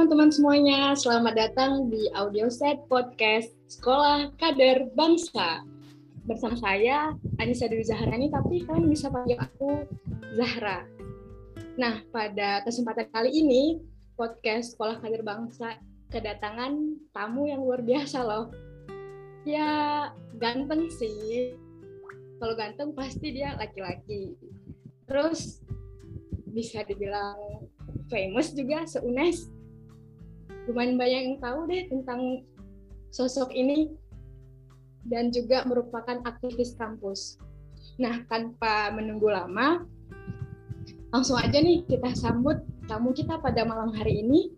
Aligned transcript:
teman-teman 0.00 0.32
semuanya, 0.32 0.96
selamat 0.96 1.34
datang 1.36 1.92
di 1.92 2.08
audio 2.16 2.48
set 2.48 2.80
podcast 2.88 3.52
Sekolah 3.68 4.32
Kader 4.40 4.88
Bangsa. 4.96 5.60
Bersama 6.24 6.56
saya, 6.56 7.12
Anissa 7.36 7.68
Dewi 7.68 7.84
Zahrani, 7.84 8.32
tapi 8.32 8.64
kalian 8.64 8.88
bisa 8.88 9.12
panggil 9.12 9.36
aku 9.36 9.84
Zahra. 10.40 10.88
Nah, 11.76 12.00
pada 12.16 12.64
kesempatan 12.64 13.12
kali 13.12 13.44
ini, 13.44 13.84
podcast 14.16 14.72
Sekolah 14.72 15.04
Kader 15.04 15.20
Bangsa 15.20 15.76
kedatangan 16.08 16.96
tamu 17.12 17.52
yang 17.52 17.60
luar 17.60 17.84
biasa 17.84 18.24
loh. 18.24 18.48
Ya, 19.44 19.68
ganteng 20.40 20.88
sih. 20.88 21.52
Kalau 22.40 22.56
ganteng 22.56 22.96
pasti 22.96 23.36
dia 23.36 23.52
laki-laki. 23.52 24.32
Terus 25.04 25.60
bisa 26.48 26.88
dibilang 26.88 27.68
famous 28.08 28.56
juga 28.56 28.88
se-UNES. 28.88 29.59
Lumayan 30.68 31.00
banyak 31.00 31.20
yang 31.24 31.36
tahu 31.40 31.64
deh 31.70 31.88
tentang 31.88 32.44
sosok 33.08 33.48
ini 33.56 33.94
dan 35.08 35.32
juga 35.32 35.64
merupakan 35.64 36.20
aktivis 36.28 36.76
kampus. 36.76 37.40
Nah, 37.96 38.24
tanpa 38.28 38.92
menunggu 38.92 39.32
lama, 39.32 39.84
langsung 41.12 41.40
aja 41.40 41.56
nih 41.56 41.84
kita 41.88 42.12
sambut 42.12 42.60
tamu 42.84 43.16
kita 43.16 43.40
pada 43.40 43.64
malam 43.64 43.92
hari 43.96 44.20
ini, 44.20 44.52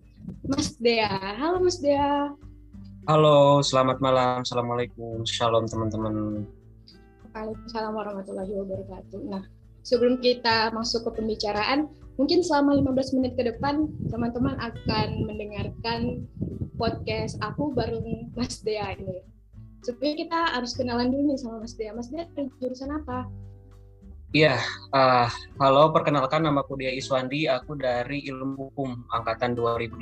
Mas 0.47 0.75
Dea. 0.79 1.39
Halo 1.39 1.63
Mas 1.63 1.79
Dea. 1.79 2.35
Halo, 3.07 3.63
selamat 3.63 3.99
malam. 3.99 4.47
Assalamualaikum. 4.47 5.27
Shalom 5.27 5.67
teman-teman. 5.67 6.47
Waalaikumsalam 7.35 7.93
warahmatullahi 7.99 8.53
wabarakatuh. 8.63 9.21
Nah, 9.27 9.43
sebelum 9.83 10.23
kita 10.23 10.71
masuk 10.71 11.11
ke 11.11 11.23
pembicaraan, 11.23 11.91
mungkin 12.21 12.45
selama 12.45 12.77
15 12.77 13.17
menit 13.17 13.33
ke 13.39 13.45
depan 13.49 13.89
teman-teman 14.13 14.57
akan 14.61 15.09
mendengarkan 15.25 16.29
podcast 16.77 17.39
aku 17.41 17.73
bareng 17.73 18.33
Mas 18.37 18.61
Dea 18.61 18.97
ini. 18.97 19.23
Sebelumnya 19.83 20.17
kita 20.27 20.41
harus 20.55 20.73
kenalan 20.79 21.11
dulu 21.11 21.35
nih 21.35 21.39
sama 21.41 21.63
Mas 21.63 21.75
Dea. 21.75 21.91
Mas 21.91 22.09
Dea 22.11 22.29
dari 22.35 22.51
jurusan 22.63 22.91
apa? 22.91 23.27
Iya, 24.33 24.57
uh, 24.97 25.29
halo 25.61 25.93
perkenalkan 25.93 26.49
nama 26.49 26.65
aku 26.65 26.81
Dea 26.81 26.89
Iswandi, 26.97 27.53
aku 27.53 27.77
dari 27.77 28.25
Ilmu 28.25 28.73
Hukum 28.73 29.05
angkatan 29.13 29.53
2018. 29.53 30.01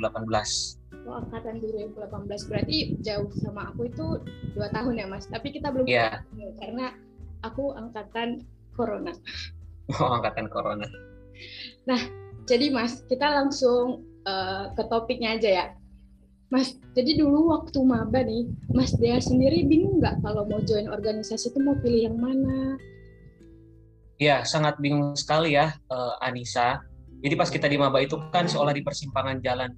Oh, 1.03 1.19
angkatan 1.19 1.59
2018 1.59 2.47
berarti 2.47 2.95
jauh 3.03 3.27
sama 3.43 3.73
aku 3.73 3.91
itu 3.91 4.23
dua 4.55 4.71
tahun 4.71 5.03
ya 5.03 5.07
Mas. 5.11 5.27
Tapi 5.27 5.51
kita 5.51 5.73
belum 5.75 5.83
yeah. 5.83 6.23
karena 6.63 6.95
aku 7.43 7.75
angkatan 7.75 8.45
Corona. 8.77 9.11
Oh, 9.99 10.15
angkatan 10.15 10.47
Corona. 10.47 10.87
Nah, 11.87 12.01
jadi 12.45 12.69
Mas, 12.73 13.01
kita 13.05 13.27
langsung 13.31 14.05
uh, 14.25 14.73
ke 14.73 14.83
topiknya 14.89 15.37
aja 15.37 15.49
ya. 15.49 15.65
Mas, 16.51 16.75
jadi 16.91 17.15
dulu 17.15 17.55
waktu 17.55 17.79
maba 17.79 18.27
nih, 18.27 18.51
Mas 18.75 18.91
Dea 18.99 19.23
sendiri 19.23 19.63
bingung 19.63 20.03
nggak 20.03 20.19
kalau 20.19 20.43
mau 20.43 20.59
join 20.67 20.91
organisasi 20.91 21.55
itu 21.55 21.59
mau 21.63 21.79
pilih 21.79 22.11
yang 22.11 22.17
mana? 22.19 22.75
Ya, 24.19 24.43
sangat 24.43 24.75
bingung 24.83 25.15
sekali 25.15 25.55
ya, 25.55 25.79
uh, 25.87 26.19
Anissa. 26.19 26.83
Jadi 27.23 27.33
pas 27.39 27.47
kita 27.47 27.71
di 27.71 27.79
maba 27.79 28.03
itu 28.03 28.19
kan 28.35 28.51
seolah 28.51 28.75
di 28.75 28.83
persimpangan 28.83 29.39
jalan. 29.39 29.71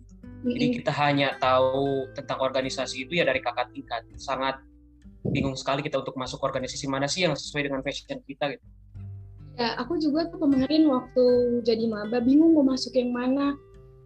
Jadi 0.44 0.84
kita 0.84 0.92
hanya 0.92 1.40
tahu 1.40 2.12
tentang 2.12 2.44
organisasi 2.44 3.08
itu 3.08 3.16
ya 3.16 3.24
dari 3.24 3.40
kakak 3.40 3.72
tingkat. 3.72 4.04
Sangat 4.20 4.60
bingung 5.24 5.56
sekali 5.56 5.80
kita 5.80 6.04
untuk 6.04 6.20
masuk 6.20 6.44
organisasi 6.44 6.92
mana 6.92 7.08
sih 7.08 7.24
yang 7.24 7.32
sesuai 7.32 7.72
dengan 7.72 7.80
passion 7.80 8.20
kita 8.28 8.52
gitu. 8.52 8.66
Ya, 9.54 9.78
aku 9.78 10.02
juga 10.02 10.34
tuh 10.34 10.42
kemarin 10.42 10.90
waktu 10.90 11.26
jadi 11.62 11.86
maba 11.86 12.18
bingung 12.18 12.58
mau 12.58 12.66
masuk 12.66 12.98
yang 12.98 13.14
mana. 13.14 13.54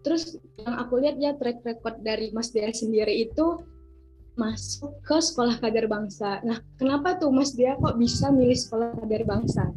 Terus 0.03 0.35
yang 0.59 0.75
aku 0.75 0.99
lihat 0.99 1.15
ya 1.19 1.35
track 1.39 1.63
record 1.63 2.03
dari 2.03 2.31
Mas 2.35 2.51
Dia 2.51 2.67
sendiri 2.71 3.27
itu 3.27 3.63
masuk 4.37 5.01
ke 5.01 5.17
sekolah 5.17 5.57
kader 5.57 5.87
bangsa. 5.89 6.43
Nah, 6.43 6.59
kenapa 6.75 7.15
tuh 7.15 7.31
Mas 7.31 7.55
Dia 7.55 7.79
kok 7.79 7.95
bisa 7.95 8.29
milih 8.29 8.55
sekolah 8.55 8.99
kader 9.03 9.23
bangsa? 9.23 9.71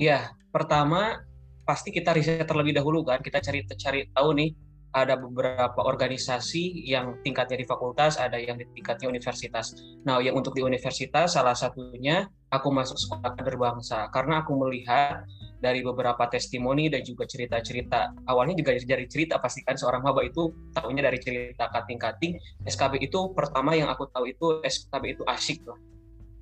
Ya, 0.00 0.32
pertama 0.48 1.22
pasti 1.68 1.92
kita 1.92 2.16
riset 2.16 2.48
terlebih 2.48 2.74
dahulu 2.74 3.04
kan. 3.04 3.20
Kita 3.20 3.38
cari 3.38 3.62
cari 3.68 4.08
tahu 4.10 4.28
nih 4.32 4.50
ada 4.90 5.14
beberapa 5.14 5.78
organisasi 5.86 6.86
yang 6.86 7.18
tingkatnya 7.22 7.62
di 7.62 7.66
fakultas, 7.66 8.18
ada 8.18 8.34
yang 8.38 8.58
di 8.58 8.66
tingkatnya 8.74 9.06
universitas. 9.06 9.78
Nah, 10.02 10.18
yang 10.18 10.34
untuk 10.34 10.58
di 10.58 10.62
universitas 10.66 11.38
salah 11.38 11.54
satunya 11.54 12.26
aku 12.50 12.74
masuk 12.74 12.98
sekolah 12.98 13.38
kader 13.38 13.54
bangsa 13.54 14.10
karena 14.10 14.42
aku 14.42 14.58
melihat 14.58 15.22
dari 15.62 15.86
beberapa 15.86 16.26
testimoni 16.26 16.90
dan 16.90 17.06
juga 17.06 17.22
cerita-cerita 17.28 18.26
awalnya 18.26 18.58
juga 18.58 18.74
dari 18.74 19.06
cerita 19.06 19.38
pastikan 19.38 19.78
seorang 19.78 20.02
maba 20.02 20.26
itu 20.26 20.50
tahunya 20.74 21.02
dari 21.06 21.18
cerita 21.22 21.70
kating-kating. 21.70 22.34
SKB 22.66 23.06
itu 23.06 23.30
pertama 23.30 23.78
yang 23.78 23.86
aku 23.86 24.10
tahu 24.10 24.26
itu 24.26 24.58
SKB 24.66 25.20
itu 25.20 25.22
asyik 25.28 25.62
lah 25.68 25.78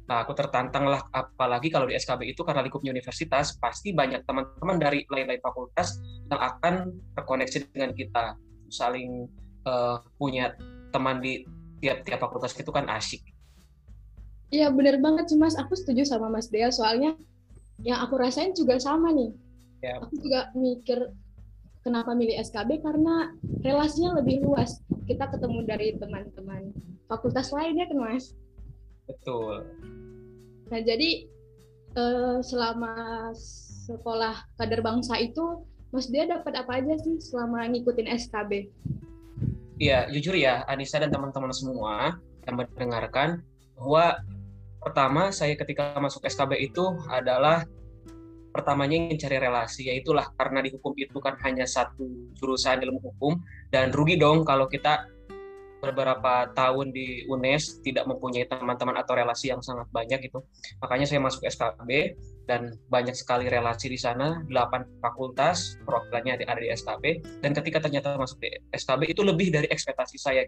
Nah, 0.09 0.25
aku 0.25 0.33
tertantang 0.33 0.89
lah, 0.89 1.05
apalagi 1.13 1.69
kalau 1.69 1.85
di 1.85 1.93
SKB 1.93 2.33
itu 2.33 2.41
karena 2.41 2.65
lingkupnya 2.65 2.97
universitas, 2.97 3.61
pasti 3.61 3.93
banyak 3.93 4.25
teman-teman 4.25 4.81
dari 4.81 5.05
lain-lain 5.05 5.41
fakultas 5.45 6.01
yang 6.33 6.41
akan 6.41 6.97
terkoneksi 7.13 7.69
dengan 7.69 7.93
kita, 7.93 8.33
saling 8.73 9.29
uh, 9.69 10.01
punya 10.17 10.57
teman 10.97 11.21
di 11.21 11.45
tiap-tiap 11.85 12.25
fakultas 12.25 12.57
itu 12.57 12.73
kan 12.73 12.89
asyik. 12.89 13.21
Iya 14.49 14.73
benar 14.73 14.97
banget 15.05 15.29
sih 15.29 15.37
Mas, 15.37 15.61
aku 15.61 15.77
setuju 15.77 16.09
sama 16.09 16.33
Mas 16.33 16.49
Dea 16.49 16.73
soalnya 16.73 17.13
yang 17.85 18.01
aku 18.01 18.17
rasain 18.17 18.57
juga 18.57 18.81
sama 18.81 19.13
nih. 19.13 19.37
Ya. 19.85 20.01
Aku 20.01 20.17
juga 20.17 20.49
mikir 20.57 21.13
kenapa 21.85 22.17
milih 22.17 22.41
SKB 22.41 22.81
karena 22.81 23.37
relasinya 23.61 24.17
lebih 24.19 24.41
luas. 24.41 24.81
Kita 25.05 25.29
ketemu 25.29 25.69
dari 25.69 26.01
teman-teman 26.01 26.73
fakultas 27.07 27.53
lainnya 27.53 27.85
kan 27.93 28.01
Mas. 28.01 28.33
Betul. 29.09 29.65
Nah, 30.69 30.81
jadi 30.85 31.25
uh, 31.97 32.39
selama 32.45 33.33
sekolah 33.89 34.37
kader 34.61 34.85
bangsa 34.85 35.17
itu, 35.17 35.65
Mas 35.89 36.13
dia 36.13 36.29
dapat 36.29 36.53
apa 36.61 36.85
aja 36.85 36.95
sih 37.01 37.17
selama 37.17 37.65
ngikutin 37.73 38.09
SKB? 38.29 38.69
Iya, 39.81 40.11
jujur 40.13 40.37
ya, 40.37 40.69
Anissa 40.69 41.01
dan 41.01 41.09
teman-teman 41.09 41.55
semua 41.55 42.21
yang 42.45 42.61
mendengarkan 42.61 43.41
bahwa 43.79 44.21
pertama 44.85 45.33
saya 45.33 45.57
ketika 45.57 45.97
masuk 45.97 46.27
SKB 46.29 46.69
itu 46.69 46.85
adalah 47.09 47.65
pertamanya 48.53 48.99
ingin 48.99 49.17
cari 49.23 49.39
relasi, 49.39 49.87
yaitulah 49.89 50.35
karena 50.35 50.61
di 50.61 50.75
hukum 50.75 50.93
itu 50.99 51.17
kan 51.23 51.39
hanya 51.47 51.63
satu 51.63 52.05
jurusan 52.37 52.83
ilmu 52.83 52.99
hukum 53.01 53.39
dan 53.71 53.95
rugi 53.95 54.19
dong 54.19 54.43
kalau 54.43 54.67
kita 54.67 55.07
beberapa 55.79 56.51
tahun 56.59 56.91
di 56.91 57.23
UNES 57.31 57.87
tidak 57.87 58.11
mempunyai 58.11 58.51
teman-teman 58.51 58.99
atau 58.99 59.15
relasi 59.15 59.55
yang 59.55 59.63
sangat 59.63 59.87
banyak 59.95 60.27
itu. 60.27 60.43
Makanya 60.83 61.07
saya 61.07 61.23
masuk 61.23 61.47
SKB 61.47 62.19
dan 62.51 62.75
banyak 62.91 63.15
sekali 63.15 63.47
relasi 63.47 63.87
di 63.87 63.99
sana, 63.99 64.43
8 64.51 65.03
fakultas 65.03 65.79
perwakilannya 65.87 66.43
ada 66.43 66.59
di 66.59 66.71
SKB 66.75 67.05
dan 67.45 67.55
ketika 67.55 67.79
ternyata 67.79 68.19
masuk 68.19 68.43
di 68.43 68.51
SKB 68.75 69.15
itu 69.15 69.23
lebih 69.23 69.55
dari 69.55 69.71
ekspektasi 69.71 70.19
saya. 70.19 70.43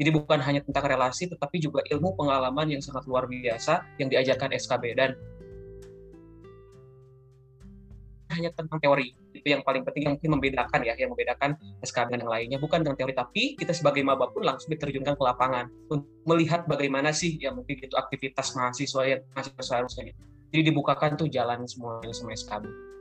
Jadi 0.00 0.08
bukan 0.08 0.40
hanya 0.40 0.64
tentang 0.64 0.88
relasi 0.88 1.28
tetapi 1.28 1.60
juga 1.60 1.84
ilmu 1.92 2.16
pengalaman 2.16 2.72
yang 2.72 2.80
sangat 2.80 3.04
luar 3.04 3.28
biasa 3.28 3.84
yang 4.00 4.08
diajarkan 4.08 4.56
SKB 4.56 4.96
dan 4.96 5.12
hanya 8.32 8.48
tentang 8.56 8.80
teori 8.80 9.21
itu 9.32 9.46
yang 9.48 9.64
paling 9.64 9.82
penting 9.82 10.08
yang 10.08 10.14
mungkin 10.16 10.30
membedakan 10.38 10.80
ya 10.84 10.94
yang 10.94 11.10
membedakan 11.12 11.56
SKB 11.80 12.16
dan 12.16 12.20
yang 12.24 12.32
lainnya 12.32 12.58
bukan 12.60 12.84
dengan 12.84 12.96
teori 13.00 13.14
tapi 13.16 13.42
kita 13.56 13.72
sebagai 13.72 14.04
maba 14.04 14.28
pun 14.30 14.44
langsung 14.44 14.70
diterjunkan 14.72 15.16
ke 15.16 15.22
lapangan 15.24 15.72
untuk 15.88 16.08
melihat 16.28 16.68
bagaimana 16.68 17.10
sih 17.10 17.40
ya 17.40 17.50
mungkin 17.50 17.80
itu 17.80 17.96
aktivitas 17.96 18.54
mahasiswa 18.54 19.02
yang 19.08 19.20
masih 19.32 19.52
seharusnya 19.58 20.12
jadi 20.52 20.62
dibukakan 20.68 21.16
tuh 21.16 21.26
jalan 21.32 21.64
semuanya 21.64 22.12
sama 22.12 22.36
SKB 22.36 22.92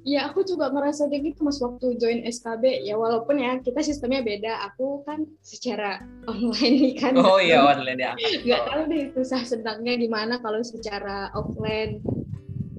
Iya, 0.00 0.32
aku 0.32 0.40
juga 0.48 0.72
merasa 0.72 1.04
kayak 1.12 1.22
gitu 1.36 1.44
mas 1.44 1.60
waktu 1.60 2.00
join 2.00 2.24
SKB. 2.24 2.88
Ya 2.88 2.96
walaupun 2.96 3.36
ya 3.36 3.60
kita 3.60 3.84
sistemnya 3.84 4.24
beda. 4.24 4.72
Aku 4.72 5.04
kan 5.04 5.28
secara 5.44 6.00
online 6.24 6.76
nih 6.80 6.94
kan. 6.96 7.12
Oh 7.20 7.36
iya 7.36 7.60
online 7.60 8.00
ya. 8.00 8.12
Gak 8.48 8.60
tahu 8.64 8.82
deh 8.88 9.12
susah 9.12 9.44
sedangnya 9.44 10.00
gimana 10.00 10.40
kalau 10.40 10.64
secara 10.64 11.28
offline 11.36 12.00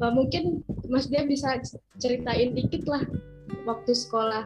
mungkin 0.01 0.65
Mas 0.91 1.07
Dia 1.07 1.23
bisa 1.23 1.55
ceritain 1.97 2.51
dikit 2.51 2.83
lah 2.85 3.01
waktu 3.63 3.95
sekolah 3.95 4.43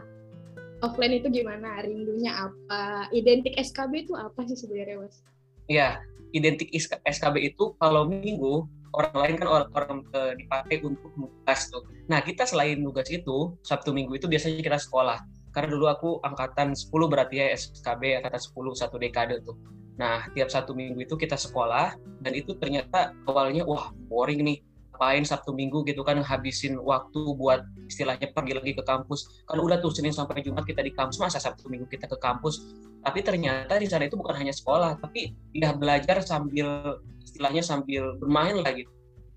offline 0.86 1.18
itu 1.18 1.42
gimana 1.42 1.82
rindunya 1.82 2.30
apa 2.30 3.10
identik 3.10 3.58
SKB 3.58 4.06
itu 4.06 4.14
apa 4.14 4.46
sih 4.46 4.54
sebenarnya 4.54 5.02
Mas? 5.02 5.26
Iya 5.66 5.98
identik 6.30 6.70
SKB 7.02 7.36
itu 7.42 7.74
kalau 7.82 8.06
minggu 8.06 8.66
orang 8.96 9.16
lain 9.16 9.34
kan 9.36 9.48
orang, 9.48 9.70
orang 9.76 9.98
uh, 10.16 10.32
dipakai 10.36 10.80
untuk 10.84 11.12
nugas 11.16 11.68
tuh. 11.68 11.84
Nah 12.08 12.24
kita 12.24 12.48
selain 12.48 12.80
nugas 12.80 13.12
itu 13.12 13.52
Sabtu 13.60 13.92
Minggu 13.92 14.16
itu 14.16 14.26
biasanya 14.26 14.62
kita 14.64 14.80
sekolah. 14.80 15.20
Karena 15.52 15.68
dulu 15.72 15.86
aku 15.88 16.10
angkatan 16.20 16.76
10 16.76 16.92
berarti 17.08 17.40
ya 17.40 17.46
SKB 17.56 18.20
angkatan 18.20 18.40
10 18.40 18.76
satu 18.76 18.96
dekade 19.00 19.40
tuh. 19.44 19.56
Nah 19.96 20.28
tiap 20.36 20.52
satu 20.52 20.76
minggu 20.76 21.00
itu 21.08 21.16
kita 21.16 21.40
sekolah 21.40 21.96
dan 22.20 22.32
itu 22.36 22.52
ternyata 22.60 23.16
awalnya 23.24 23.64
wah 23.64 23.88
boring 24.12 24.44
nih 24.44 24.60
ngapain 24.96 25.20
Sabtu 25.28 25.52
Minggu 25.52 25.84
gitu 25.84 26.00
kan 26.00 26.16
habisin 26.24 26.80
waktu 26.80 27.20
buat 27.36 27.68
istilahnya 27.84 28.32
pergi 28.32 28.56
lagi 28.56 28.72
ke 28.72 28.80
kampus. 28.80 29.44
Kan 29.44 29.60
udah 29.60 29.76
tuh 29.84 29.92
Senin 29.92 30.16
sampai 30.16 30.40
Jumat 30.40 30.64
kita 30.64 30.80
di 30.80 30.96
kampus 30.96 31.20
masa 31.20 31.36
Sabtu 31.36 31.68
Minggu 31.68 31.84
kita 31.84 32.08
ke 32.08 32.16
kampus? 32.16 32.64
Tapi 33.04 33.20
ternyata 33.20 33.76
di 33.76 33.84
sana 33.84 34.08
itu 34.08 34.16
bukan 34.16 34.34
hanya 34.34 34.50
sekolah 34.50 34.98
tapi 34.98 35.36
ya 35.52 35.76
belajar 35.76 36.24
sambil 36.24 36.98
istilahnya 37.22 37.62
sambil 37.62 38.16
bermain 38.16 38.58
lagi 38.64 38.88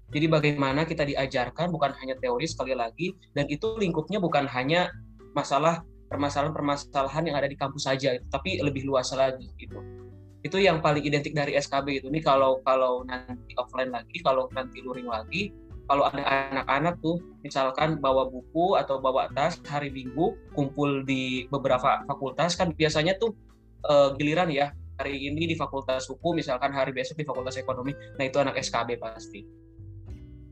jadi 0.09 0.25
bagaimana 0.25 0.85
kita 0.85 1.05
diajarkan 1.05 1.69
bukan 1.69 1.93
hanya 2.01 2.17
teori 2.17 2.45
sekali 2.49 2.73
lagi 2.73 3.13
dan 3.37 3.45
itu 3.49 3.77
lingkupnya 3.77 4.17
bukan 4.17 4.49
hanya 4.49 4.89
masalah 5.37 5.85
permasalahan-permasalahan 6.09 7.29
yang 7.29 7.37
ada 7.37 7.45
di 7.45 7.57
kampus 7.57 7.85
saja 7.85 8.17
tapi 8.33 8.57
lebih 8.61 8.85
luas 8.89 9.13
lagi 9.13 9.45
gitu 9.61 9.77
itu 10.39 10.55
yang 10.55 10.79
paling 10.79 11.03
identik 11.03 11.35
dari 11.35 11.59
SKB 11.59 12.03
itu 12.03 12.07
nih 12.07 12.23
kalau 12.23 12.63
kalau 12.63 13.03
nanti 13.03 13.51
offline 13.59 13.91
lagi 13.91 14.23
kalau 14.23 14.47
nanti 14.55 14.79
luring 14.79 15.07
lagi 15.07 15.51
kalau 15.89 16.05
ada 16.07 16.23
anak-anak 16.23 16.95
tuh 17.03 17.19
misalkan 17.43 17.99
bawa 17.99 18.29
buku 18.29 18.79
atau 18.79 19.01
bawa 19.03 19.27
tas 19.35 19.59
hari 19.67 19.91
minggu 19.91 20.37
kumpul 20.55 21.03
di 21.03 21.49
beberapa 21.51 22.05
fakultas 22.07 22.55
kan 22.55 22.71
biasanya 22.71 23.19
tuh 23.19 23.35
uh, 23.89 24.15
giliran 24.15 24.47
ya 24.47 24.71
hari 25.01 25.27
ini 25.27 25.49
di 25.49 25.55
fakultas 25.59 26.07
hukum 26.07 26.39
misalkan 26.39 26.71
hari 26.71 26.91
besok 26.91 27.19
di 27.19 27.25
fakultas 27.25 27.55
ekonomi. 27.55 27.95
Nah 28.19 28.23
itu 28.27 28.37
anak 28.37 28.59
SKB 28.59 28.99
pasti. 28.99 29.47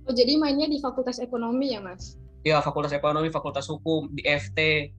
Oh 0.08 0.16
jadi 0.16 0.40
mainnya 0.40 0.72
di 0.72 0.80
fakultas 0.80 1.20
ekonomi 1.20 1.76
ya 1.76 1.84
mas? 1.84 2.16
Ya 2.48 2.64
fakultas 2.64 2.96
ekonomi 2.96 3.28
fakultas 3.28 3.68
hukum 3.68 4.08
di 4.16 4.24
FT 4.24 4.90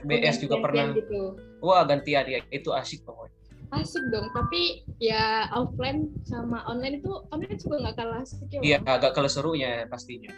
FBS 0.00 0.40
oh, 0.40 0.40
juga 0.48 0.56
pernah. 0.64 0.96
gitu. 0.96 1.36
wah 1.60 1.84
gantian 1.84 2.24
ya. 2.24 2.40
Itu 2.48 2.72
asik 2.72 3.04
pokoknya 3.04 3.39
asik 3.70 4.02
dong 4.10 4.26
tapi 4.34 4.82
ya 4.98 5.46
offline 5.54 6.10
sama 6.26 6.66
online 6.66 6.98
itu 6.98 7.12
online 7.30 7.58
juga 7.58 7.76
nggak 7.86 7.96
kalah 7.96 8.18
asik 8.26 8.50
ya 8.50 8.60
iya 8.60 8.78
agak 8.82 9.14
kalah 9.14 9.30
serunya 9.30 9.86
pastinya. 9.86 10.30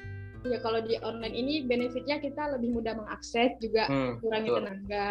Ya 0.43 0.59
kalau 0.59 0.83
di 0.83 0.99
online 1.07 1.39
ini 1.39 1.55
benefitnya 1.63 2.19
kita 2.19 2.59
lebih 2.59 2.75
mudah 2.75 2.99
mengakses 2.99 3.55
juga 3.63 3.87
hmm, 3.87 4.19
kurangi 4.19 4.51
betul. 4.51 4.59
tenaga. 4.59 5.07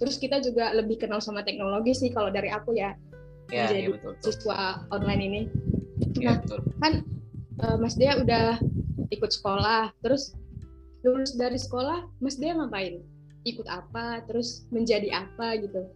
Terus 0.00 0.16
kita 0.16 0.36
juga 0.40 0.72
lebih 0.72 0.96
kenal 0.96 1.20
sama 1.20 1.44
teknologi 1.44 1.92
sih 1.92 2.08
kalau 2.08 2.32
dari 2.32 2.48
aku 2.48 2.72
ya, 2.72 2.96
ya 3.52 3.68
menjadi 3.68 3.84
ya, 3.84 3.92
betul, 3.92 4.12
siswa 4.24 4.80
online 4.88 5.20
ini. 5.20 5.40
Ya, 6.16 6.32
nah 6.32 6.36
betul. 6.40 6.64
kan 6.80 6.92
uh, 7.60 7.76
Mas 7.76 8.00
Dea 8.00 8.16
udah 8.16 8.56
ikut 9.12 9.28
sekolah 9.28 9.92
terus 10.00 10.32
lulus 11.04 11.36
dari 11.36 11.60
sekolah 11.60 12.08
Mas 12.24 12.40
Dea 12.40 12.56
ngapain? 12.56 13.04
Ikut 13.44 13.68
apa? 13.68 14.24
Terus 14.24 14.64
menjadi 14.72 15.12
apa 15.12 15.60
gitu 15.60 15.92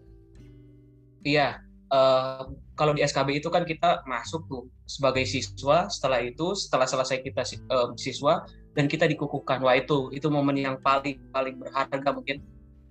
Iya, 1.24 1.58
uh, 1.88 2.52
kalau 2.76 2.92
di 2.92 3.00
SKB 3.00 3.40
itu 3.40 3.48
kan 3.48 3.64
kita 3.64 4.04
masuk 4.04 4.44
tuh 4.44 4.68
sebagai 4.84 5.24
siswa. 5.24 5.88
Setelah 5.88 6.20
itu, 6.20 6.52
setelah 6.52 6.84
selesai 6.84 7.24
kita 7.24 7.42
uh, 7.72 7.96
siswa 7.96 8.44
dan 8.76 8.84
kita 8.86 9.08
dikukuhkan. 9.08 9.64
Wah 9.64 9.80
itu, 9.80 10.12
itu 10.12 10.28
momen 10.28 10.60
yang 10.60 10.76
paling 10.84 11.16
paling 11.32 11.56
berharga 11.56 12.10
mungkin 12.12 12.44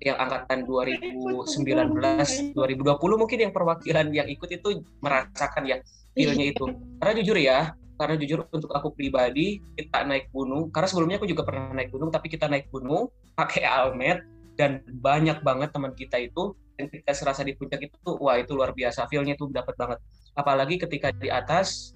yang 0.04 0.20
angkatan 0.20 0.68
2019, 0.68 2.58
2020 2.58 3.22
mungkin 3.22 3.40
yang 3.40 3.54
perwakilan 3.56 4.12
yang 4.12 4.28
ikut 4.28 4.50
itu 4.52 4.84
merasakan 5.00 5.64
ya 5.64 5.78
feelnya 6.12 6.52
itu. 6.52 6.66
Karena 7.00 7.14
jujur 7.22 7.38
ya, 7.40 7.60
karena 7.96 8.16
jujur 8.20 8.50
untuk 8.52 8.72
aku 8.76 8.92
pribadi 8.92 9.64
kita 9.80 10.04
naik 10.04 10.28
gunung. 10.34 10.74
Karena 10.74 10.88
sebelumnya 10.90 11.18
aku 11.22 11.30
juga 11.30 11.48
pernah 11.48 11.72
naik 11.72 11.94
gunung, 11.94 12.10
tapi 12.12 12.28
kita 12.28 12.52
naik 12.52 12.68
gunung 12.74 13.08
pakai 13.38 13.64
almet 13.64 14.20
dan 14.60 14.84
banyak 14.86 15.42
banget 15.42 15.70
teman 15.74 15.94
kita 15.96 16.20
itu 16.20 16.54
dan 16.74 16.90
ketika 16.90 17.14
serasa 17.14 17.42
di 17.46 17.54
puncak 17.54 17.86
itu 17.86 17.98
wah 18.18 18.38
itu 18.38 18.58
luar 18.58 18.74
biasa. 18.74 19.06
Feelnya 19.06 19.38
tuh 19.38 19.54
dapat 19.54 19.78
banget. 19.78 20.00
Apalagi 20.34 20.82
ketika 20.82 21.14
di 21.14 21.30
atas 21.30 21.94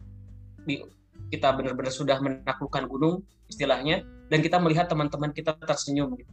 di, 0.64 0.86
kita 1.34 1.54
benar-benar 1.58 1.90
sudah 1.90 2.22
menaklukkan 2.22 2.86
gunung 2.86 3.26
istilahnya 3.50 4.06
dan 4.30 4.40
kita 4.44 4.62
melihat 4.62 4.86
teman-teman 4.92 5.32
kita 5.34 5.56
tersenyum 5.58 6.14
gitu. 6.20 6.32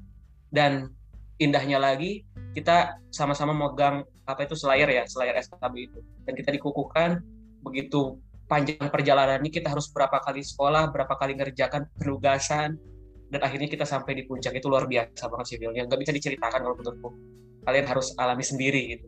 dan 0.54 0.90
indahnya 1.42 1.82
lagi 1.82 2.22
kita 2.54 3.02
sama-sama 3.10 3.50
megang 3.50 4.06
apa 4.22 4.46
itu 4.46 4.54
selayar 4.54 4.86
ya 4.86 5.02
selayar 5.08 5.40
SKB 5.40 5.74
itu. 5.90 6.00
Dan 6.28 6.32
kita 6.36 6.54
dikukuhkan 6.54 7.24
begitu 7.64 8.20
panjang 8.44 8.92
perjalanan 8.92 9.40
ini 9.40 9.48
kita 9.48 9.72
harus 9.72 9.88
berapa 9.88 10.20
kali 10.20 10.44
sekolah 10.44 10.92
berapa 10.92 11.16
kali 11.16 11.32
ngerjakan 11.34 11.88
penugasan 11.96 12.76
dan 13.32 13.40
akhirnya 13.40 13.66
kita 13.66 13.88
sampai 13.88 14.14
di 14.14 14.22
puncak. 14.28 14.54
Itu 14.54 14.70
luar 14.70 14.86
biasa 14.86 15.26
banget 15.26 15.46
sih 15.48 15.56
feelnya. 15.58 15.88
Nggak 15.88 16.00
bisa 16.06 16.12
diceritakan 16.14 16.60
kalau 16.60 16.76
menurutku 16.78 17.08
kalian 17.64 17.86
harus 17.88 18.12
alami 18.20 18.44
sendiri 18.44 18.96
gitu. 18.96 19.06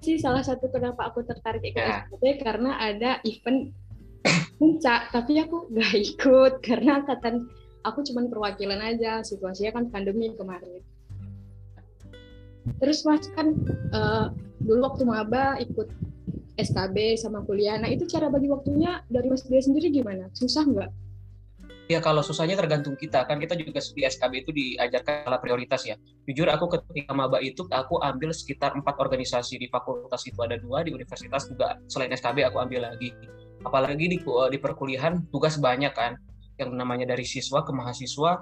Sih 0.00 0.16
salah 0.16 0.40
satu 0.40 0.72
kenapa 0.72 1.12
aku 1.12 1.20
tertarik 1.24 1.60
ikut 1.60 1.76
ya. 1.76 2.08
SKB 2.08 2.24
karena 2.40 2.80
ada 2.80 3.20
event 3.28 3.72
puncak 4.58 5.12
tapi 5.12 5.40
aku 5.40 5.68
nggak 5.68 5.94
ikut 6.16 6.52
karena 6.64 7.04
angkatan 7.04 7.48
aku 7.84 8.04
cuma 8.04 8.24
perwakilan 8.28 8.80
aja 8.80 9.20
situasinya 9.20 9.76
kan 9.76 9.84
pandemi 9.92 10.32
kemarin. 10.32 10.80
Terus 12.80 13.04
mas 13.04 13.28
kan 13.36 13.56
uh, 13.92 14.32
dulu 14.60 14.88
waktu 14.88 15.04
maba 15.04 15.60
ikut 15.60 15.88
SKB 16.60 17.16
sama 17.16 17.40
kuliah 17.44 17.80
nah 17.80 17.88
itu 17.88 18.04
cara 18.04 18.28
bagi 18.28 18.52
waktunya 18.52 19.00
dari 19.08 19.28
mas 19.28 19.44
dia 19.44 19.60
sendiri 19.60 19.92
gimana? 19.92 20.32
Susah 20.32 20.64
nggak 20.64 20.90
Ya 21.90 21.98
kalau 21.98 22.22
susahnya 22.22 22.54
tergantung 22.54 22.94
kita 22.94 23.26
kan 23.26 23.42
kita 23.42 23.58
juga 23.58 23.82
di 23.82 24.06
SKB 24.06 24.46
itu 24.46 24.50
diajarkan 24.54 25.26
skala 25.26 25.42
prioritas 25.42 25.82
ya. 25.82 25.98
Jujur 26.22 26.46
aku 26.46 26.70
ketika 26.70 27.10
maba 27.10 27.42
itu 27.42 27.66
aku 27.66 27.98
ambil 27.98 28.30
sekitar 28.30 28.78
empat 28.78 28.94
organisasi 28.94 29.58
di 29.58 29.66
fakultas 29.66 30.22
itu 30.22 30.38
ada 30.38 30.54
dua 30.54 30.86
di 30.86 30.94
universitas 30.94 31.50
juga 31.50 31.82
selain 31.90 32.14
SKB 32.14 32.46
aku 32.46 32.62
ambil 32.62 32.86
lagi. 32.94 33.10
Apalagi 33.66 34.06
di 34.06 34.22
di 34.22 34.58
perkuliahan 34.62 35.34
tugas 35.34 35.58
banyak 35.58 35.90
kan 35.90 36.14
yang 36.62 36.70
namanya 36.78 37.10
dari 37.10 37.26
siswa 37.26 37.66
ke 37.66 37.74
mahasiswa. 37.74 38.38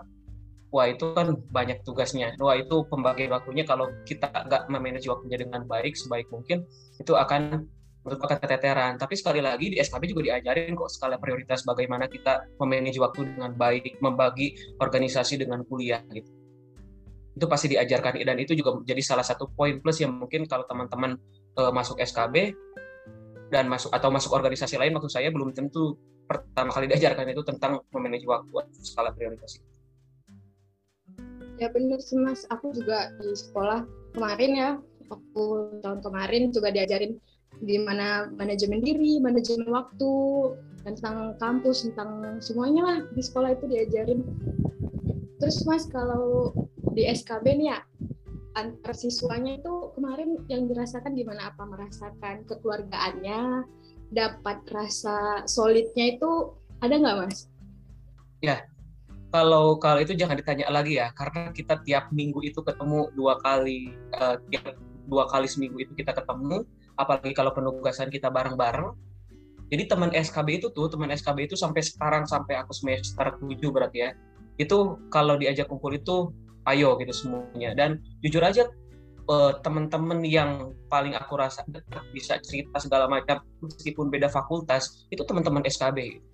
Wah 0.68 0.84
itu 0.84 1.16
kan 1.16 1.32
banyak 1.48 1.80
tugasnya. 1.88 2.36
Wah 2.36 2.52
itu 2.52 2.84
pembagian 2.92 3.32
waktunya 3.32 3.64
kalau 3.64 3.88
kita 4.04 4.28
nggak 4.28 4.68
memanage 4.68 5.08
waktunya 5.08 5.40
dengan 5.40 5.64
baik 5.64 5.96
sebaik 5.96 6.28
mungkin 6.28 6.68
itu 7.00 7.16
akan 7.16 7.64
merupakan 8.08 8.40
keteteran. 8.40 8.96
Tapi 8.96 9.14
sekali 9.14 9.44
lagi 9.44 9.70
di 9.72 9.76
SKB 9.76 10.02
juga 10.10 10.32
diajarin 10.32 10.72
kok 10.72 10.88
skala 10.88 11.20
prioritas 11.20 11.62
bagaimana 11.62 12.08
kita 12.08 12.48
memanage 12.56 12.96
waktu 12.96 13.28
dengan 13.28 13.52
baik, 13.52 14.00
membagi 14.00 14.56
organisasi 14.80 15.44
dengan 15.44 15.62
kuliah 15.68 16.00
gitu. 16.10 16.28
Itu 17.36 17.46
pasti 17.46 17.70
diajarkan 17.70 18.18
dan 18.18 18.36
itu 18.40 18.56
juga 18.56 18.80
menjadi 18.80 19.02
salah 19.04 19.22
satu 19.22 19.52
poin 19.52 19.78
plus 19.78 20.00
yang 20.00 20.16
mungkin 20.16 20.48
kalau 20.48 20.66
teman-teman 20.66 21.20
uh, 21.60 21.70
masuk 21.70 22.00
SKB 22.02 22.56
dan 23.52 23.68
masuk 23.68 23.92
atau 23.92 24.08
masuk 24.10 24.32
organisasi 24.34 24.76
lain 24.76 24.92
maksud 24.96 25.12
saya 25.12 25.32
belum 25.32 25.52
tentu 25.52 25.96
pertama 26.28 26.68
kali 26.68 26.88
diajarkan 26.90 27.32
itu 27.32 27.40
tentang 27.46 27.80
memanage 27.94 28.28
waktu 28.28 28.52
skala 28.84 29.12
prioritas. 29.16 29.60
Ya 31.58 31.66
benar 31.74 31.98
sih 31.98 32.14
mas, 32.20 32.46
aku 32.54 32.70
juga 32.70 33.10
di 33.18 33.34
sekolah 33.34 33.82
kemarin 34.14 34.52
ya, 34.54 34.70
waktu 35.10 35.42
tahun 35.82 35.98
kemarin 36.04 36.42
juga 36.54 36.70
diajarin 36.70 37.18
di 37.58 37.76
mana 37.80 38.30
manajemen 38.30 38.80
diri, 38.80 39.18
manajemen 39.18 39.68
waktu, 39.72 40.12
tentang 40.86 41.34
kampus, 41.42 41.84
tentang 41.90 42.40
semuanya 42.40 42.82
lah 42.84 42.98
di 43.12 43.22
sekolah 43.22 43.56
itu 43.58 43.66
diajarin. 43.66 44.22
Terus 45.38 45.62
Mas 45.66 45.84
kalau 45.90 46.54
di 46.94 47.06
SKB 47.06 47.46
nih 47.58 47.68
ya 47.74 47.78
antar 48.58 48.94
siswanya 48.94 49.58
itu 49.60 49.94
kemarin 49.94 50.42
yang 50.50 50.66
dirasakan 50.66 51.14
gimana 51.14 51.54
apa 51.54 51.62
merasakan 51.62 52.42
kekeluargaannya, 52.46 53.66
dapat 54.10 54.58
rasa 54.72 55.46
solidnya 55.46 56.18
itu 56.18 56.54
ada 56.82 56.94
nggak 56.98 57.16
Mas? 57.26 57.46
Ya, 58.38 58.66
kalau 59.34 59.76
kalau 59.76 60.00
itu 60.00 60.16
jangan 60.16 60.40
ditanya 60.40 60.66
lagi 60.72 60.96
ya 60.96 61.12
karena 61.12 61.52
kita 61.52 61.82
tiap 61.84 62.08
minggu 62.10 62.40
itu 62.40 62.64
ketemu 62.64 63.12
dua 63.12 63.36
kali 63.44 63.92
uh, 64.16 64.40
tiap 64.48 64.74
dua 65.08 65.28
kali 65.28 65.44
seminggu 65.48 65.76
itu 65.84 65.92
kita 65.96 66.16
ketemu 66.16 66.64
apalagi 66.98 67.32
kalau 67.32 67.54
penugasan 67.54 68.10
kita 68.10 68.28
bareng-bareng. 68.28 68.90
Jadi 69.68 69.84
teman 69.84 70.10
SKB 70.10 70.64
itu 70.64 70.66
tuh 70.72 70.88
teman 70.88 71.12
SKB 71.12 71.52
itu 71.52 71.56
sampai 71.56 71.84
sekarang 71.84 72.24
sampai 72.24 72.56
aku 72.56 72.72
semester 72.72 73.36
7 73.36 73.46
berarti 73.68 73.98
ya 74.00 74.10
itu 74.58 74.96
kalau 75.12 75.36
diajak 75.38 75.68
kumpul 75.70 75.92
itu 75.94 76.32
ayo 76.66 76.98
gitu 76.98 77.12
semuanya. 77.14 77.76
Dan 77.76 78.00
jujur 78.24 78.42
aja 78.42 78.66
uh, 79.28 79.52
teman-teman 79.60 80.24
yang 80.24 80.72
paling 80.88 81.12
aku 81.14 81.36
rasa 81.36 81.62
dekat 81.68 82.02
bisa 82.10 82.40
cerita 82.40 82.80
segala 82.80 83.06
macam 83.06 83.44
meskipun 83.60 84.08
beda 84.08 84.32
fakultas 84.32 85.04
itu 85.12 85.20
teman-teman 85.22 85.62
SKB 85.68 86.24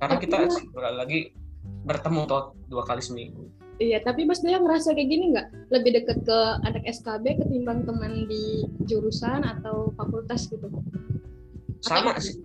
karena 0.00 0.16
kita 0.18 0.36
lagi 0.96 1.32
bertemu 1.84 2.20
tuh 2.28 2.56
dua 2.68 2.82
kali 2.84 3.00
seminggu 3.00 3.48
Iya, 3.82 3.98
tapi 4.06 4.22
Mas 4.22 4.38
Dea 4.38 4.62
ngerasa 4.62 4.94
kayak 4.94 5.08
gini 5.10 5.34
nggak? 5.34 5.48
Lebih 5.74 5.90
deket 5.98 6.18
ke 6.22 6.38
anak 6.62 6.86
SKB 6.86 7.42
ketimbang 7.42 7.82
teman 7.82 8.30
di 8.30 8.70
jurusan 8.86 9.42
atau 9.42 9.90
fakultas 9.98 10.46
gitu? 10.46 10.70
Sama 11.82 12.14
sih. 12.22 12.38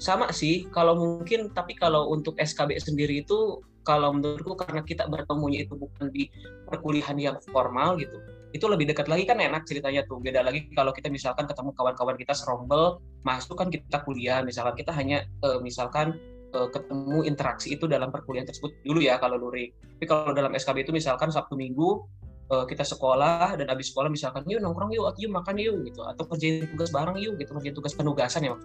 Sama 0.00 0.32
sih, 0.32 0.66
kalau 0.72 0.96
mungkin, 0.96 1.52
tapi 1.52 1.76
kalau 1.76 2.10
untuk 2.10 2.34
SKB 2.40 2.80
sendiri 2.80 3.22
itu, 3.22 3.60
kalau 3.84 4.16
menurutku 4.16 4.56
karena 4.56 4.80
kita 4.82 5.06
bertemunya 5.06 5.68
itu 5.68 5.76
bukan 5.76 6.08
di 6.10 6.26
perkuliahan 6.66 7.20
yang 7.20 7.36
formal 7.52 8.00
gitu, 8.00 8.18
itu 8.52 8.64
lebih 8.68 8.92
dekat 8.92 9.08
lagi 9.08 9.24
kan 9.24 9.40
enak 9.40 9.64
ceritanya 9.64 10.04
tuh 10.04 10.20
beda 10.20 10.44
lagi 10.44 10.68
kalau 10.76 10.92
kita 10.92 11.08
misalkan 11.08 11.48
ketemu 11.48 11.72
kawan-kawan 11.72 12.16
kita 12.20 12.36
serombel 12.36 13.00
masuk 13.24 13.56
kan 13.56 13.72
kita 13.72 14.04
kuliah 14.04 14.44
misalkan 14.44 14.76
kita 14.76 14.92
hanya 14.92 15.24
uh, 15.40 15.56
misalkan 15.64 16.20
uh, 16.54 16.68
ketemu 16.70 17.24
interaksi 17.26 17.74
itu 17.74 17.84
dalam 17.90 18.08
perkuliahan 18.08 18.48
tersebut 18.48 18.72
dulu 18.84 19.00
ya 19.02 19.18
kalau 19.18 19.36
luring 19.36 19.72
tapi 19.98 20.06
kalau 20.08 20.34
dalam 20.34 20.52
SKB 20.54 20.88
itu 20.88 20.92
misalkan 20.94 21.30
Sabtu 21.30 21.54
Minggu 21.54 22.02
uh, 22.50 22.64
kita 22.66 22.82
sekolah 22.82 23.54
dan 23.54 23.70
habis 23.70 23.94
sekolah 23.94 24.10
misalkan 24.10 24.42
yuk 24.50 24.58
nongkrong 24.58 24.90
yuk 24.90 25.14
yuk 25.14 25.30
makan 25.30 25.56
yuk 25.62 25.78
gitu. 25.86 26.02
Atau 26.02 26.26
kerjain 26.26 26.66
tugas 26.74 26.90
bareng 26.90 27.14
yuk 27.22 27.38
gitu. 27.38 27.54
Kerjain 27.54 27.70
tugas 27.70 27.94
penugasan 27.94 28.50
ya 28.50 28.58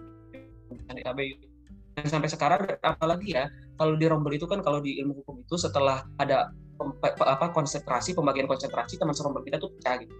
SKB 0.74 1.20
dan 1.98 2.06
sampai 2.06 2.30
sekarang 2.30 2.60
apalagi 2.82 3.34
ya 3.34 3.50
kalau 3.74 3.98
di 3.98 4.06
rombel 4.06 4.38
itu 4.38 4.46
kan 4.46 4.62
kalau 4.62 4.78
di 4.78 5.02
ilmu 5.02 5.18
hukum 5.22 5.42
itu 5.42 5.58
setelah 5.58 6.06
ada 6.18 6.54
apa 7.22 7.50
konsentrasi 7.50 8.14
pembagian 8.14 8.46
konsentrasi 8.46 8.94
teman 8.98 9.14
serombel 9.14 9.42
kita 9.42 9.58
tuh 9.58 9.74
pecah 9.74 9.98
gitu 10.06 10.14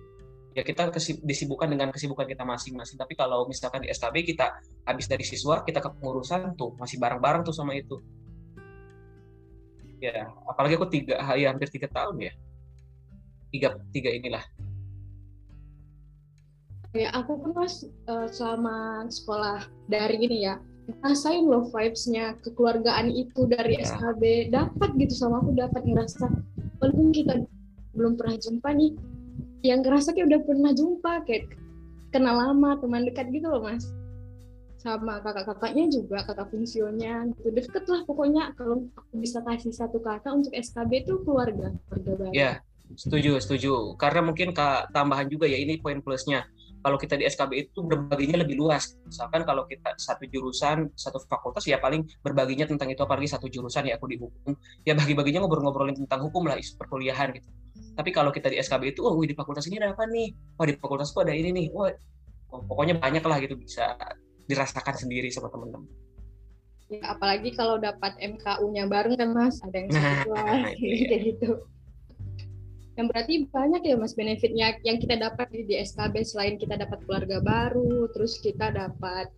ya 0.58 0.66
kita 0.66 0.90
disibukkan 1.22 1.70
dengan 1.70 1.94
kesibukan 1.94 2.26
kita 2.26 2.42
masing-masing. 2.42 2.98
Tapi 2.98 3.14
kalau 3.14 3.46
misalkan 3.46 3.86
di 3.86 3.94
SKB 3.94 4.26
kita 4.26 4.58
habis 4.82 5.06
dari 5.06 5.22
siswa 5.22 5.62
kita 5.62 5.78
ke 5.78 5.88
pengurusan 5.94 6.58
tuh 6.58 6.74
masih 6.74 6.98
bareng-bareng 6.98 7.46
tuh 7.46 7.54
sama 7.54 7.78
itu. 7.78 8.02
Ya 10.02 10.26
apalagi 10.50 10.74
aku 10.74 10.90
tiga 10.90 11.22
ya 11.38 11.54
hampir 11.54 11.70
tiga 11.70 11.86
tahun 11.86 12.18
ya. 12.26 12.32
Tiga 13.54 13.78
tiga 13.94 14.10
inilah. 14.10 14.42
Ya 16.96 17.14
aku 17.14 17.38
kan 17.38 17.54
mas 17.54 17.86
uh, 18.10 18.26
selama 18.26 19.06
sekolah 19.06 19.62
dari 19.86 20.18
ini 20.26 20.50
ya 20.50 20.58
rasain 21.04 21.46
loh 21.46 21.68
vibes-nya 21.70 22.34
kekeluargaan 22.42 23.12
itu 23.14 23.46
dari 23.46 23.78
ya. 23.78 23.94
SKB 23.94 24.50
dapat 24.50 24.90
gitu 24.98 25.14
sama 25.14 25.38
aku 25.38 25.54
dapat 25.54 25.84
ngerasa 25.84 26.26
walaupun 26.80 27.12
kita 27.12 27.44
belum 27.92 28.16
pernah 28.16 28.40
jumpa 28.40 28.68
nih 28.72 28.96
yang 29.66 29.82
ngerasa 29.82 30.14
kayak 30.14 30.28
udah 30.30 30.40
pernah 30.46 30.72
jumpa 30.74 31.12
kayak 31.26 31.58
kenal 32.14 32.34
lama 32.38 32.78
teman 32.78 33.04
dekat 33.04 33.28
gitu 33.34 33.46
loh 33.50 33.62
mas 33.62 33.90
sama 34.78 35.18
kakak-kakaknya 35.18 35.90
juga 35.90 36.22
kakak 36.22 36.54
fungsionya 36.54 37.26
gitu 37.34 37.50
deket 37.50 37.84
lah 37.90 38.06
pokoknya 38.06 38.54
kalau 38.54 38.86
aku 38.94 39.14
bisa 39.18 39.42
kasih 39.42 39.74
satu 39.74 39.98
kata 39.98 40.30
untuk 40.30 40.54
SKB 40.54 41.02
itu 41.02 41.18
keluarga 41.26 41.74
keluarga 41.90 42.12
baru 42.14 42.32
ya 42.32 42.62
setuju 42.94 43.42
setuju 43.42 43.98
karena 43.98 44.22
mungkin 44.22 44.54
kak 44.54 44.94
tambahan 44.94 45.26
juga 45.26 45.50
ya 45.50 45.58
ini 45.58 45.82
poin 45.82 45.98
plusnya 45.98 46.46
kalau 46.78 46.94
kita 46.94 47.18
di 47.18 47.26
SKB 47.26 47.52
itu 47.68 47.82
berbaginya 47.82 48.38
lebih 48.46 48.54
luas. 48.54 48.94
Misalkan 49.02 49.42
kalau 49.42 49.66
kita 49.66 49.98
satu 49.98 50.24
jurusan, 50.30 50.94
satu 50.94 51.18
fakultas 51.26 51.66
ya 51.66 51.82
paling 51.82 52.06
berbaginya 52.22 52.70
tentang 52.70 52.94
itu 52.94 53.02
apalagi 53.02 53.26
satu 53.26 53.50
jurusan 53.50 53.90
ya 53.90 53.98
aku 53.98 54.06
di 54.06 54.16
hukum. 54.16 54.54
Ya 54.86 54.94
bagi-baginya 54.94 55.42
ngobrol-ngobrolin 55.42 55.98
tentang 55.98 56.30
hukum 56.30 56.46
lah 56.46 56.54
isu 56.54 56.78
perkuliahan 56.78 57.34
gitu. 57.34 57.50
Tapi 57.98 58.14
kalau 58.14 58.30
kita 58.30 58.46
di 58.46 58.62
SKB 58.62 58.94
itu, 58.94 59.02
oh 59.02 59.18
di 59.18 59.34
fakultas 59.34 59.66
ini 59.66 59.82
ada 59.82 59.90
apa 59.90 60.06
nih? 60.06 60.30
Oh 60.54 60.62
di 60.62 60.78
fakultas 60.78 61.10
itu 61.10 61.18
ada 61.18 61.34
ini 61.34 61.50
nih. 61.50 61.66
Oh, 61.74 61.90
oh 62.54 62.60
pokoknya 62.62 63.02
banyak 63.02 63.26
lah 63.26 63.42
gitu 63.42 63.58
bisa 63.58 63.98
dirasakan 64.46 64.94
sendiri 64.94 65.26
sama 65.34 65.50
teman-teman. 65.50 65.90
Ya, 66.88 67.10
apalagi 67.10 67.52
kalau 67.58 67.76
dapat 67.76 68.14
MKU-nya 68.22 68.86
bareng 68.86 69.18
kan 69.18 69.34
Mas, 69.34 69.58
ada 69.66 69.76
yang 69.76 69.90
nah, 69.90 70.70
kayak 70.78 71.20
gitu 71.34 71.66
yang 72.98 73.06
berarti 73.06 73.46
banyak 73.54 73.82
ya 73.86 73.94
mas 73.94 74.18
benefitnya 74.18 74.74
yang 74.82 74.98
kita 74.98 75.14
dapat 75.14 75.46
di 75.54 75.70
SKB 75.70 76.26
selain 76.26 76.58
kita 76.58 76.74
dapat 76.74 76.98
keluarga 77.06 77.38
baru 77.38 78.10
terus 78.10 78.42
kita 78.42 78.74
dapat 78.74 79.30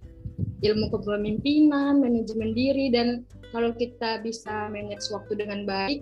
ilmu 0.64 0.88
kepemimpinan 0.88 2.00
manajemen 2.00 2.57
diri 2.57 2.88
dan 2.88 3.29
kalau 3.52 3.76
kita 3.76 4.25
bisa 4.25 4.73
manage 4.73 5.05
waktu 5.12 5.45
dengan 5.45 5.69
baik 5.69 6.00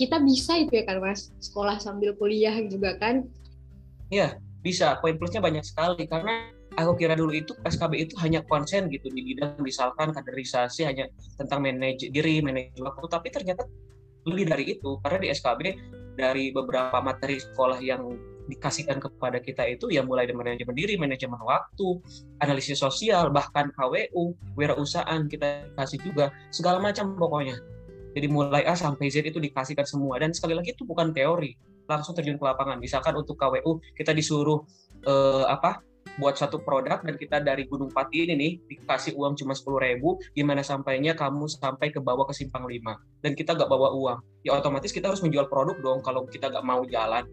kita 0.00 0.16
bisa 0.24 0.56
itu 0.56 0.80
ya 0.80 0.88
kan 0.88 1.04
mas? 1.04 1.28
Sekolah 1.44 1.76
sambil 1.76 2.16
kuliah 2.16 2.56
juga 2.64 2.96
kan? 2.96 3.28
Iya 4.08 4.40
bisa. 4.64 4.96
Poin 5.04 5.20
plusnya 5.20 5.44
banyak 5.44 5.60
sekali. 5.60 6.08
Karena 6.08 6.48
aku 6.80 6.96
kira 6.96 7.12
dulu 7.12 7.36
itu 7.36 7.52
SKB 7.68 8.08
itu 8.08 8.14
hanya 8.24 8.40
konsen 8.48 8.88
gitu 8.88 9.12
di 9.12 9.20
bidang 9.20 9.60
misalkan 9.60 10.16
kaderisasi 10.16 10.88
hanya 10.88 11.04
tentang 11.36 11.60
manage 11.60 12.08
diri 12.08 12.40
manage 12.40 12.80
waktu. 12.80 13.04
Tapi 13.12 13.28
ternyata 13.28 13.68
lebih 14.24 14.48
dari 14.48 14.64
itu. 14.72 14.96
Karena 15.04 15.18
di 15.20 15.28
SKB 15.36 15.60
dari 16.16 16.48
beberapa 16.48 16.96
materi 17.04 17.36
sekolah 17.36 17.78
yang 17.84 18.16
dikasihkan 18.50 18.98
kepada 18.98 19.38
kita 19.38 19.62
itu 19.68 19.94
ya 19.94 20.02
mulai 20.02 20.26
dari 20.26 20.34
manajemen 20.34 20.74
diri, 20.74 20.98
manajemen 20.98 21.38
waktu, 21.38 22.02
analisis 22.42 22.82
sosial, 22.82 23.30
bahkan 23.30 23.70
KWU, 23.78 24.34
wirausahaan 24.58 25.30
kita 25.30 25.70
kasih 25.78 26.02
juga 26.02 26.34
segala 26.50 26.82
macam 26.82 27.14
pokoknya. 27.14 27.62
Jadi 28.10 28.26
mulai 28.26 28.66
A 28.66 28.74
sampai 28.74 29.06
Z 29.10 29.22
itu 29.22 29.38
dikasihkan 29.38 29.86
semua. 29.86 30.18
Dan 30.18 30.34
sekali 30.34 30.58
lagi 30.58 30.74
itu 30.74 30.82
bukan 30.82 31.14
teori, 31.14 31.54
langsung 31.86 32.14
terjun 32.14 32.38
ke 32.38 32.44
lapangan. 32.44 32.78
Misalkan 32.78 33.14
untuk 33.14 33.38
KWU 33.38 33.82
kita 33.94 34.10
disuruh 34.14 34.62
eh, 35.06 35.44
apa 35.46 35.82
buat 36.18 36.34
satu 36.34 36.60
produk 36.60 37.00
dan 37.04 37.14
kita 37.14 37.38
dari 37.40 37.70
Gunung 37.70 37.92
Pati 37.92 38.26
ini 38.26 38.34
nih 38.34 38.52
dikasih 38.66 39.14
uang 39.14 39.38
cuma 39.38 39.54
sepuluh 39.54 39.78
ribu 39.78 40.18
gimana 40.34 40.64
sampainya 40.64 41.14
kamu 41.14 41.46
sampai 41.46 41.94
ke 41.94 42.02
bawah 42.02 42.26
ke 42.26 42.34
simpang 42.34 42.66
lima. 42.66 42.98
Dan 43.22 43.38
kita 43.38 43.54
nggak 43.54 43.70
bawa 43.70 43.94
uang. 43.94 44.18
Ya 44.42 44.58
otomatis 44.58 44.90
kita 44.90 45.12
harus 45.12 45.22
menjual 45.22 45.46
produk 45.46 45.78
dong 45.78 46.00
kalau 46.02 46.26
kita 46.26 46.50
nggak 46.50 46.66
mau 46.66 46.82
jalan. 46.88 47.24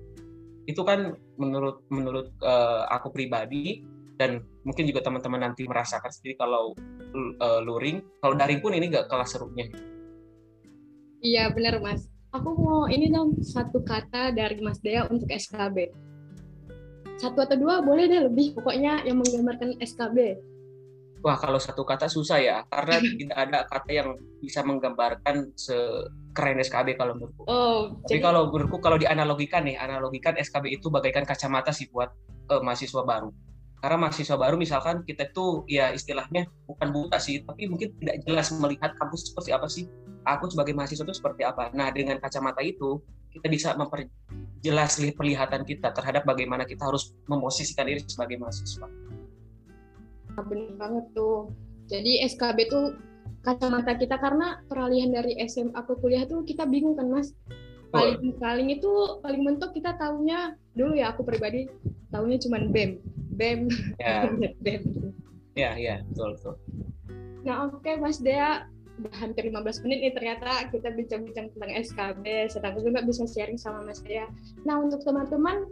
Itu 0.68 0.84
kan 0.84 1.16
menurut 1.40 1.82
menurut 1.90 2.30
uh, 2.44 2.86
aku 2.92 3.10
pribadi 3.10 3.82
dan 4.20 4.44
mungkin 4.68 4.84
juga 4.90 5.06
teman-teman 5.06 5.48
nanti 5.48 5.64
merasakan 5.64 6.12
sendiri 6.12 6.38
kalau 6.38 6.76
uh, 7.42 7.62
luring. 7.64 8.04
Kalau 8.20 8.36
daring 8.36 8.60
pun 8.60 8.76
ini 8.76 8.92
nggak 8.92 9.08
kalah 9.08 9.26
serunya 9.26 9.68
iya 11.22 11.50
benar 11.54 11.80
mas. 11.80 12.10
Aku 12.36 12.54
mau 12.60 12.86
ini 12.92 13.08
dong 13.08 13.40
satu 13.40 13.82
kata 13.82 14.36
dari 14.36 14.60
Mas 14.60 14.84
Dea 14.84 15.08
untuk 15.08 15.32
SKB 15.32 16.08
satu 17.18 17.44
atau 17.44 17.58
dua 17.58 17.82
boleh 17.82 18.06
deh 18.06 18.22
lebih 18.30 18.54
pokoknya 18.54 19.02
yang 19.04 19.18
menggambarkan 19.18 19.82
SKB 19.82 20.38
wah 21.26 21.34
kalau 21.34 21.58
satu 21.58 21.82
kata 21.82 22.06
susah 22.06 22.38
ya 22.38 22.58
karena 22.70 23.02
tidak 23.20 23.38
ada 23.38 23.60
kata 23.66 23.90
yang 23.92 24.10
bisa 24.38 24.62
menggambarkan 24.62 25.52
sekeren 25.58 26.62
SKB 26.62 26.94
kalau 26.94 27.18
menurutku. 27.18 27.44
Oh, 27.50 27.98
tapi 28.06 28.22
jadi... 28.22 28.26
kalau 28.30 28.54
menurutku 28.54 28.78
kalau 28.78 28.98
dianalogikan 29.02 29.66
nih 29.66 29.82
analogikan 29.82 30.38
SKB 30.38 30.78
itu 30.78 30.94
bagaikan 30.94 31.26
kacamata 31.26 31.74
sih 31.74 31.90
buat 31.90 32.14
uh, 32.54 32.62
mahasiswa 32.62 33.02
baru. 33.02 33.34
Karena 33.82 33.98
mahasiswa 33.98 34.38
baru 34.38 34.56
misalkan 34.58 35.02
kita 35.06 35.30
itu 35.30 35.66
ya 35.70 35.90
istilahnya 35.94 36.50
bukan 36.70 36.90
buta 36.94 37.18
sih 37.18 37.42
tapi 37.46 37.66
mungkin 37.66 37.94
tidak 37.98 38.26
jelas 38.26 38.54
melihat 38.54 38.94
kampus 38.98 39.34
seperti 39.34 39.50
apa 39.54 39.70
sih 39.70 39.90
aku 40.28 40.52
sebagai 40.52 40.76
mahasiswa 40.76 41.08
itu 41.08 41.16
seperti 41.16 41.48
apa 41.48 41.72
nah 41.72 41.88
dengan 41.90 42.20
kacamata 42.20 42.60
itu 42.60 43.00
kita 43.38 43.48
bisa 43.54 43.70
memperjelas 43.78 44.98
perlihatan 45.14 45.62
kita 45.62 45.94
terhadap 45.94 46.26
bagaimana 46.26 46.66
kita 46.66 46.90
harus 46.90 47.14
memposisikan 47.30 47.86
diri 47.86 48.02
sebagai 48.02 48.42
mahasiswa. 48.42 48.90
Benar 50.38 50.74
banget 50.78 51.06
tuh. 51.14 51.54
Jadi 51.88 52.26
SKB 52.26 52.58
tuh 52.70 52.98
kacamata 53.46 53.96
kita 53.96 54.18
karena 54.18 54.60
peralihan 54.66 55.14
dari 55.14 55.38
SMA 55.46 55.78
ke 55.86 55.94
kuliah 56.02 56.26
tuh 56.26 56.42
kita 56.44 56.66
bingung 56.66 56.98
kan 56.98 57.08
mas. 57.14 57.32
Paling 57.94 58.36
paling 58.42 58.68
itu 58.74 58.92
paling 59.24 59.42
mentok 59.46 59.72
kita 59.72 59.96
tahunya 59.96 60.60
dulu 60.76 61.00
ya 61.00 61.16
aku 61.16 61.24
pribadi 61.24 61.72
tahunya 62.12 62.38
cuma 62.44 62.58
BEM. 62.68 63.00
BEM. 63.38 63.60
Ya. 64.02 64.28
BEM. 64.66 64.82
Ya, 65.58 65.74
ya, 65.74 66.06
betul, 66.06 66.38
betul. 66.38 66.56
Nah, 67.42 67.66
oke 67.66 67.82
okay, 67.82 67.98
Mas 67.98 68.22
Dea, 68.22 68.70
hampir 69.18 69.50
15 69.50 69.84
menit 69.86 69.98
nih 70.02 70.14
ternyata 70.14 70.66
kita 70.74 70.90
bincang-bincang 70.90 71.54
tentang 71.54 71.72
SKB 71.78 72.26
sedang 72.50 72.74
juga 72.82 73.06
bisa 73.06 73.30
sharing 73.30 73.60
sama 73.60 73.86
Mas 73.86 74.02
Dea. 74.02 74.26
Nah 74.66 74.82
untuk 74.82 75.06
teman-teman 75.06 75.70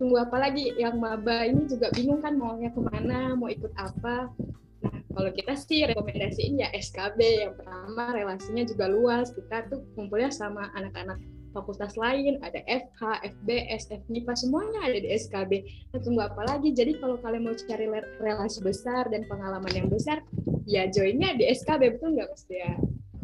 tunggu 0.00 0.16
apa 0.20 0.36
lagi? 0.40 0.72
Yang 0.80 0.96
maba 0.96 1.44
ini 1.44 1.68
juga 1.68 1.92
bingung 1.92 2.24
kan 2.24 2.40
maunya 2.40 2.72
ke 2.72 2.80
mana 2.80 3.36
mau 3.36 3.52
ikut 3.52 3.72
apa? 3.76 4.32
Nah 4.80 4.96
kalau 5.12 5.30
kita 5.36 5.52
sih 5.56 5.84
rekomendasiin 5.84 6.60
ya 6.60 6.68
SKB 6.72 7.18
yang 7.48 7.52
pertama 7.54 8.16
relasinya 8.16 8.64
juga 8.64 8.88
luas. 8.88 9.30
Kita 9.36 9.68
tuh 9.68 9.84
kumpulnya 9.92 10.32
sama 10.32 10.72
anak-anak 10.72 11.20
fakultas 11.54 11.94
lain, 11.94 12.42
ada 12.42 12.58
FH, 12.66 13.22
FBS, 13.22 13.88
FNIPA, 13.94 14.32
semuanya 14.34 14.90
ada 14.90 14.98
di 14.98 15.08
SKB. 15.14 15.52
Nah, 15.94 16.00
tunggu 16.02 16.20
apa 16.26 16.42
lagi? 16.42 16.74
Jadi 16.74 16.98
kalau 16.98 17.16
kalian 17.22 17.46
mau 17.46 17.54
cari 17.54 17.86
relasi 18.18 18.58
besar 18.60 19.06
dan 19.08 19.22
pengalaman 19.30 19.70
yang 19.70 19.86
besar, 19.86 20.18
ya 20.66 20.90
joinnya 20.90 21.38
di 21.38 21.46
SKB, 21.46 21.96
betul 21.96 22.18
nggak 22.18 22.28
Mas 22.28 22.44
ya? 22.50 22.74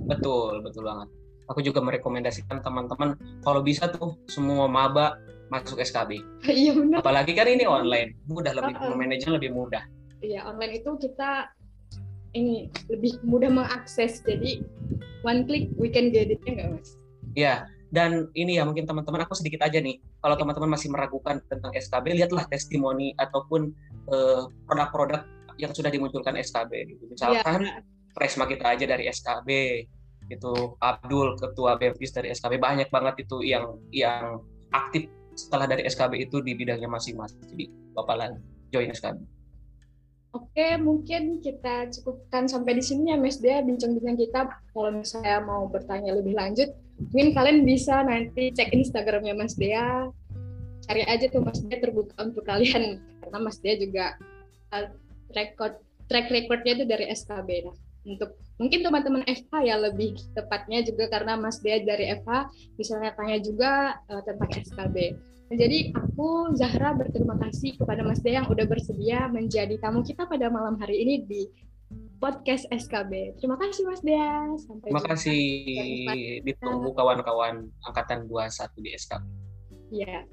Betul, 0.06 0.62
betul 0.62 0.86
banget. 0.86 1.08
Aku 1.50 1.60
juga 1.66 1.82
merekomendasikan 1.82 2.62
teman-teman 2.62 3.18
kalau 3.42 3.58
bisa 3.66 3.90
tuh 3.90 4.14
semua 4.30 4.70
maba 4.70 5.18
masuk 5.50 5.82
SKB. 5.82 6.22
Iya 6.46 6.78
benar. 6.78 7.02
Apalagi 7.02 7.34
kan 7.34 7.50
ini 7.50 7.66
online, 7.66 8.14
mudah 8.30 8.54
lebih 8.54 8.78
uh 8.78 8.94
-uh. 8.94 8.94
manajer 8.94 9.34
lebih 9.34 9.50
mudah. 9.50 9.82
Iya 10.22 10.46
online 10.46 10.78
itu 10.78 10.94
kita 10.94 11.50
ini 12.38 12.70
lebih 12.86 13.18
mudah 13.26 13.50
mengakses 13.50 14.22
jadi 14.22 14.62
one 15.26 15.42
click 15.50 15.66
we 15.74 15.90
can 15.90 16.14
get 16.14 16.30
it 16.30 16.38
ya 16.46 16.54
nggak 16.54 16.68
mas? 16.78 16.88
Iya 17.34 17.54
dan 17.90 18.30
ini 18.38 18.58
ya 18.58 18.62
mungkin 18.62 18.86
teman-teman 18.86 19.26
aku 19.26 19.34
sedikit 19.34 19.66
aja 19.66 19.82
nih 19.82 19.98
kalau 20.22 20.38
teman-teman 20.38 20.78
masih 20.78 20.94
meragukan 20.94 21.42
tentang 21.50 21.74
SKB 21.74 22.14
lihatlah 22.14 22.46
testimoni 22.46 23.14
ataupun 23.18 23.74
eh, 24.10 24.42
produk-produk 24.66 25.26
yang 25.58 25.74
sudah 25.74 25.90
dimunculkan 25.92 26.38
SKB 26.38 26.96
gitu. 26.96 27.04
misalkan 27.10 27.66
ya. 27.66 27.82
Presma 28.10 28.46
kita 28.50 28.74
aja 28.74 28.84
dari 28.90 29.06
SKB 29.06 29.50
itu 30.30 30.52
Abdul 30.78 31.34
ketua 31.38 31.74
BEMPIS 31.78 32.14
dari 32.14 32.28
SKB 32.34 32.58
banyak 32.58 32.88
banget 32.90 33.26
itu 33.26 33.42
yang 33.42 33.78
yang 33.90 34.42
aktif 34.70 35.10
setelah 35.34 35.66
dari 35.66 35.86
SKB 35.86 36.30
itu 36.30 36.42
di 36.42 36.54
bidangnya 36.54 36.90
masing-masing. 36.90 37.42
Jadi 37.50 37.64
Bapak 37.94 38.14
lah 38.18 38.28
join 38.70 38.90
SKB. 38.90 39.18
Oke, 40.30 40.78
mungkin 40.78 41.42
kita 41.42 41.90
cukupkan 41.90 42.46
sampai 42.46 42.78
di 42.78 42.84
sini 42.86 43.10
ya 43.10 43.18
Mas 43.18 43.42
Dea 43.42 43.66
bincang-bincang 43.66 44.14
kita. 44.14 44.40
Kalau 44.70 44.90
misalnya 44.94 45.42
mau 45.42 45.66
bertanya 45.66 46.14
lebih 46.14 46.38
lanjut, 46.38 46.70
mungkin 47.08 47.32
kalian 47.32 47.58
bisa 47.64 48.04
nanti 48.04 48.52
cek 48.52 48.76
Instagramnya 48.76 49.32
Mas 49.32 49.56
Dea. 49.56 50.12
Cari 50.84 51.02
aja 51.08 51.26
tuh 51.32 51.40
Mas 51.40 51.60
Dea 51.64 51.80
terbuka 51.80 52.14
untuk 52.20 52.44
kalian. 52.44 53.00
Karena 53.24 53.38
Mas 53.40 53.58
Dea 53.58 53.80
juga 53.80 54.20
uh, 54.76 54.88
record 55.32 55.80
track 56.10 56.28
recordnya 56.28 56.82
itu 56.82 56.84
dari 56.84 57.08
SKB. 57.08 57.48
Nah, 57.64 57.76
untuk 58.04 58.36
mungkin 58.56 58.80
teman-teman 58.84 59.22
FH 59.24 59.52
ya 59.64 59.76
lebih 59.78 60.16
tepatnya 60.36 60.84
juga 60.84 61.08
karena 61.08 61.36
Mas 61.40 61.62
Dea 61.64 61.80
dari 61.80 62.12
FH 62.20 62.52
misalnya 62.76 63.16
tanya 63.16 63.38
juga 63.40 63.96
uh, 64.10 64.22
tentang 64.24 64.50
SKB. 64.50 64.96
Jadi 65.50 65.90
aku 65.98 66.54
Zahra 66.54 66.94
berterima 66.94 67.34
kasih 67.34 67.74
kepada 67.74 68.06
Mas 68.06 68.22
De 68.22 68.38
yang 68.38 68.46
udah 68.46 68.70
bersedia 68.70 69.26
menjadi 69.26 69.82
tamu 69.82 70.06
kita 70.06 70.22
pada 70.30 70.46
malam 70.46 70.78
hari 70.78 71.02
ini 71.02 71.26
di 71.26 71.42
podcast 72.20 72.68
SKB. 72.68 73.40
Terima 73.40 73.56
kasih 73.56 73.82
Mas 73.88 74.04
Dea. 74.04 74.44
Sampai 74.60 74.92
Terima 74.92 75.02
kasih 75.02 75.40
ditunggu 76.44 76.92
kawan-kawan 76.92 77.66
angkatan 77.88 78.28
21 78.28 78.84
di 78.84 78.90
SKB. 78.94 79.24
Iya. 79.90 80.28